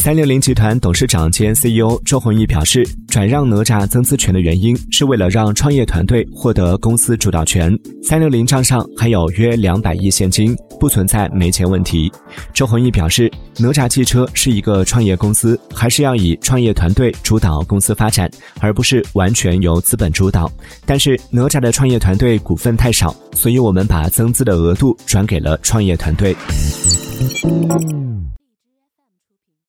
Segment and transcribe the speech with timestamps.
[0.00, 7.78] 三六零集团董事长兼 ceo 周鸿祎表示转让哪吒增资权的原因是为了让创业团队获得公司主导权。
[8.02, 12.10] 三六零账上还有约两百亿现金不存在没钱问题。
[12.54, 18.28] 周鸿祎表示哪吒汽车是一个创业公司还是要以创业团队主导公司发展
[18.58, 20.50] 而不是完全由资本主导。
[20.86, 26.34] 但是哪吒的创业团队股份太少所以我们把增资的额度转给了创业团队。